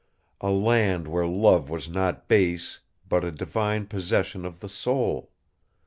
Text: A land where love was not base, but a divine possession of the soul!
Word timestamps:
A 0.41 0.49
land 0.49 1.07
where 1.07 1.27
love 1.27 1.69
was 1.69 1.87
not 1.87 2.27
base, 2.27 2.79
but 3.07 3.23
a 3.23 3.31
divine 3.31 3.85
possession 3.85 4.45
of 4.45 4.59
the 4.59 4.67
soul! 4.67 5.31